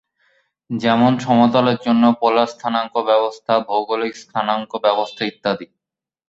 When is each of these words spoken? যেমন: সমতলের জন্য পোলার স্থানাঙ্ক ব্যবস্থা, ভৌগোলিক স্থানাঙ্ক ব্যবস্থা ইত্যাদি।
যেমন: 0.69 1.11
সমতলের 1.19 1.77
জন্য 1.85 2.03
পোলার 2.21 2.51
স্থানাঙ্ক 2.53 2.93
ব্যবস্থা, 3.09 3.53
ভৌগোলিক 3.67 4.13
স্থানাঙ্ক 4.23 4.71
ব্যবস্থা 4.85 5.21
ইত্যাদি। 5.25 5.65